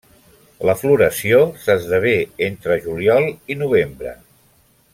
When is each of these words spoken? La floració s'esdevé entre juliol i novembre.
La 0.67 0.73
floració 0.79 1.41
s'esdevé 1.65 2.15
entre 2.47 2.79
juliol 2.87 3.29
i 3.55 3.59
novembre. 3.61 4.15